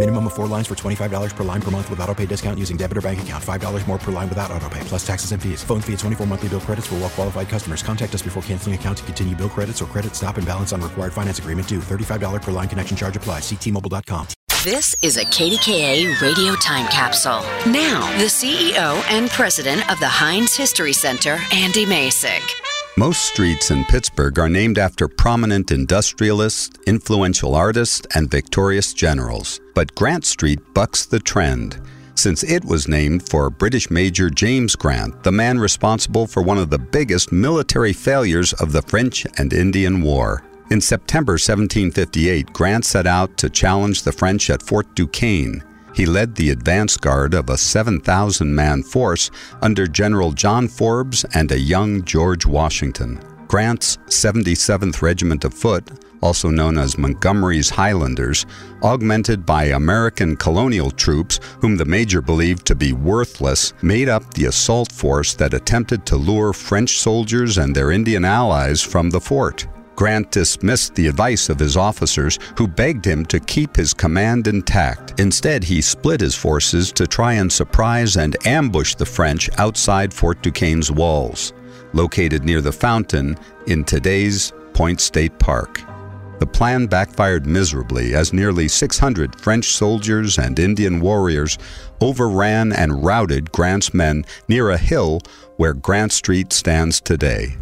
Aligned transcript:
Minimum 0.00 0.28
of 0.28 0.32
four 0.32 0.46
lines 0.46 0.66
for 0.66 0.74
$25 0.74 1.36
per 1.36 1.44
line 1.44 1.60
per 1.60 1.70
month 1.70 1.90
with 1.90 2.00
auto 2.00 2.14
pay 2.14 2.24
discount 2.24 2.58
using 2.58 2.78
debit 2.78 2.96
or 2.96 3.02
bank 3.02 3.20
account. 3.20 3.44
$5 3.44 3.86
more 3.86 3.98
per 3.98 4.10
line 4.10 4.30
without 4.30 4.50
auto 4.50 4.66
pay, 4.70 4.80
plus 4.84 5.06
taxes 5.06 5.32
and 5.32 5.42
fees. 5.42 5.62
Phone 5.62 5.82
fee 5.82 5.92
at 5.92 5.98
24 5.98 6.26
monthly 6.26 6.48
bill 6.48 6.60
credits 6.60 6.86
for 6.86 6.94
well 6.94 7.10
qualified 7.10 7.50
customers. 7.50 7.82
Contact 7.82 8.14
us 8.14 8.22
before 8.22 8.42
canceling 8.44 8.74
account 8.74 8.96
to 8.96 9.04
continue 9.04 9.36
bill 9.36 9.50
credits 9.50 9.82
or 9.82 9.84
credit 9.84 10.14
stop 10.16 10.38
and 10.38 10.46
balance 10.46 10.72
on 10.72 10.80
required 10.80 11.12
finance 11.12 11.38
agreement 11.38 11.68
due. 11.68 11.80
$35 11.80 12.40
per 12.40 12.50
line 12.50 12.66
connection 12.66 12.96
charge 12.96 13.14
applies. 13.14 13.42
Ctmobile.com. 13.42 14.26
This 14.64 14.96
is 15.02 15.18
a 15.18 15.24
KDKA 15.26 16.18
radio 16.22 16.54
time 16.54 16.86
capsule. 16.86 17.42
Now, 17.70 18.00
the 18.16 18.24
CEO 18.24 19.04
and 19.10 19.28
president 19.28 19.82
of 19.92 20.00
the 20.00 20.08
Heinz 20.08 20.56
History 20.56 20.94
Center, 20.94 21.38
Andy 21.52 21.84
Masich. 21.84 22.69
Most 23.00 23.22
streets 23.22 23.70
in 23.70 23.86
Pittsburgh 23.86 24.38
are 24.38 24.50
named 24.50 24.76
after 24.76 25.08
prominent 25.08 25.70
industrialists, 25.70 26.78
influential 26.86 27.54
artists, 27.54 28.06
and 28.14 28.30
victorious 28.30 28.92
generals. 28.92 29.58
But 29.74 29.94
Grant 29.94 30.26
Street 30.26 30.60
bucks 30.74 31.06
the 31.06 31.18
trend, 31.18 31.80
since 32.14 32.42
it 32.44 32.62
was 32.62 32.88
named 32.88 33.26
for 33.26 33.48
British 33.48 33.90
Major 33.90 34.28
James 34.28 34.76
Grant, 34.76 35.22
the 35.22 35.32
man 35.32 35.58
responsible 35.58 36.26
for 36.26 36.42
one 36.42 36.58
of 36.58 36.68
the 36.68 36.78
biggest 36.78 37.32
military 37.32 37.94
failures 37.94 38.52
of 38.52 38.70
the 38.70 38.82
French 38.82 39.26
and 39.38 39.54
Indian 39.54 40.02
War. 40.02 40.44
In 40.70 40.82
September 40.82 41.32
1758, 41.32 42.52
Grant 42.52 42.84
set 42.84 43.06
out 43.06 43.34
to 43.38 43.48
challenge 43.48 44.02
the 44.02 44.12
French 44.12 44.50
at 44.50 44.60
Fort 44.60 44.94
Duquesne. 44.94 45.64
He 45.94 46.06
led 46.06 46.34
the 46.34 46.50
advance 46.50 46.96
guard 46.96 47.34
of 47.34 47.50
a 47.50 47.58
7,000 47.58 48.54
man 48.54 48.82
force 48.82 49.30
under 49.62 49.86
General 49.86 50.32
John 50.32 50.68
Forbes 50.68 51.24
and 51.34 51.50
a 51.50 51.58
young 51.58 52.04
George 52.04 52.46
Washington. 52.46 53.20
Grant's 53.48 53.96
77th 54.06 55.02
Regiment 55.02 55.44
of 55.44 55.52
Foot, 55.52 55.90
also 56.22 56.50
known 56.50 56.78
as 56.78 56.98
Montgomery's 56.98 57.70
Highlanders, 57.70 58.46
augmented 58.82 59.44
by 59.44 59.64
American 59.64 60.36
colonial 60.36 60.90
troops 60.90 61.40
whom 61.60 61.76
the 61.76 61.84
major 61.84 62.22
believed 62.22 62.66
to 62.66 62.74
be 62.74 62.92
worthless, 62.92 63.72
made 63.82 64.08
up 64.08 64.34
the 64.34 64.44
assault 64.44 64.92
force 64.92 65.34
that 65.34 65.54
attempted 65.54 66.06
to 66.06 66.16
lure 66.16 66.52
French 66.52 66.98
soldiers 66.98 67.58
and 67.58 67.74
their 67.74 67.90
Indian 67.90 68.24
allies 68.24 68.82
from 68.82 69.10
the 69.10 69.20
fort. 69.20 69.66
Grant 70.00 70.30
dismissed 70.30 70.94
the 70.94 71.08
advice 71.08 71.50
of 71.50 71.58
his 71.58 71.76
officers, 71.76 72.38
who 72.56 72.66
begged 72.66 73.04
him 73.04 73.26
to 73.26 73.38
keep 73.38 73.76
his 73.76 73.92
command 73.92 74.46
intact. 74.46 75.20
Instead, 75.20 75.62
he 75.62 75.82
split 75.82 76.22
his 76.22 76.34
forces 76.34 76.90
to 76.92 77.06
try 77.06 77.34
and 77.34 77.52
surprise 77.52 78.16
and 78.16 78.34
ambush 78.46 78.94
the 78.94 79.04
French 79.04 79.50
outside 79.58 80.14
Fort 80.14 80.42
Duquesne's 80.42 80.90
walls, 80.90 81.52
located 81.92 82.44
near 82.44 82.62
the 82.62 82.72
fountain 82.72 83.36
in 83.66 83.84
today's 83.84 84.54
Point 84.72 85.02
State 85.02 85.38
Park. 85.38 85.82
The 86.38 86.46
plan 86.46 86.86
backfired 86.86 87.44
miserably 87.44 88.14
as 88.14 88.32
nearly 88.32 88.68
600 88.68 89.38
French 89.38 89.66
soldiers 89.66 90.38
and 90.38 90.58
Indian 90.58 91.00
warriors 91.00 91.58
overran 92.00 92.72
and 92.72 93.04
routed 93.04 93.52
Grant's 93.52 93.92
men 93.92 94.24
near 94.48 94.70
a 94.70 94.78
hill 94.78 95.20
where 95.58 95.74
Grant 95.74 96.12
Street 96.12 96.54
stands 96.54 97.02
today. 97.02 97.58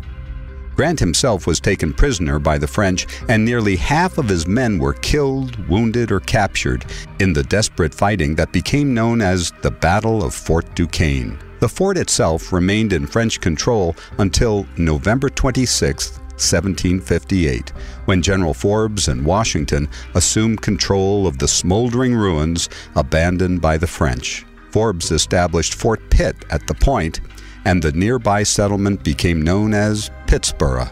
Grant 0.79 1.01
himself 1.01 1.45
was 1.45 1.59
taken 1.59 1.93
prisoner 1.93 2.39
by 2.39 2.57
the 2.57 2.69
French, 2.69 3.09
and 3.29 3.45
nearly 3.45 3.75
half 3.75 4.17
of 4.17 4.29
his 4.29 4.47
men 4.47 4.79
were 4.79 4.93
killed, 4.93 5.57
wounded, 5.69 6.13
or 6.13 6.21
captured 6.21 6.85
in 7.19 7.33
the 7.33 7.43
desperate 7.43 7.93
fighting 7.93 8.37
that 8.37 8.53
became 8.53 8.95
known 8.95 9.21
as 9.21 9.51
the 9.63 9.73
Battle 9.73 10.23
of 10.23 10.33
Fort 10.33 10.73
Duquesne. 10.77 11.37
The 11.59 11.69
fort 11.69 11.99
itself 11.99 12.53
remained 12.53 12.93
in 12.93 13.09
French 13.09 13.41
control 13.41 13.97
until 14.19 14.69
November 14.77 15.29
26, 15.29 16.13
1758, 16.13 17.71
when 18.05 18.23
General 18.23 18.55
Forbes 18.55 19.09
and 19.09 19.25
Washington 19.25 19.89
assumed 20.15 20.63
control 20.63 21.27
of 21.27 21.39
the 21.39 21.49
smoldering 21.49 22.15
ruins 22.15 22.69
abandoned 22.95 23.61
by 23.61 23.79
the 23.79 23.89
French. 23.89 24.47
Forbes 24.71 25.11
established 25.11 25.75
Fort 25.75 26.09
Pitt 26.09 26.37
at 26.51 26.69
the 26.69 26.75
point 26.75 27.19
and 27.65 27.83
the 27.83 27.93
nearby 27.93 28.43
settlement 28.43 29.03
became 29.03 29.43
known 29.43 29.75
as 29.75 30.11
Pittsburgh. 30.27 30.89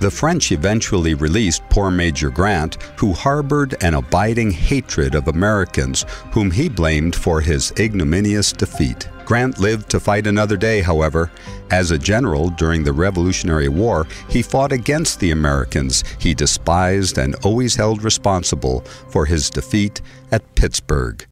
The 0.00 0.10
French 0.10 0.52
eventually 0.52 1.14
released 1.14 1.62
poor 1.70 1.90
Major 1.90 2.28
Grant, 2.28 2.76
who 2.98 3.12
harbored 3.12 3.82
an 3.82 3.94
abiding 3.94 4.50
hatred 4.50 5.14
of 5.14 5.28
Americans, 5.28 6.04
whom 6.32 6.50
he 6.50 6.68
blamed 6.68 7.14
for 7.14 7.40
his 7.40 7.72
ignominious 7.78 8.52
defeat. 8.52 9.08
Grant 9.24 9.58
lived 9.58 9.88
to 9.90 10.00
fight 10.00 10.26
another 10.26 10.56
day, 10.56 10.82
however. 10.82 11.30
As 11.70 11.90
a 11.90 11.98
general 11.98 12.50
during 12.50 12.84
the 12.84 12.92
Revolutionary 12.92 13.68
War, 13.68 14.06
he 14.28 14.42
fought 14.42 14.72
against 14.72 15.20
the 15.20 15.30
Americans 15.30 16.04
he 16.18 16.34
despised 16.34 17.16
and 17.16 17.34
always 17.36 17.74
held 17.74 18.02
responsible 18.02 18.80
for 19.08 19.24
his 19.24 19.48
defeat 19.48 20.02
at 20.30 20.54
Pittsburgh. 20.54 21.26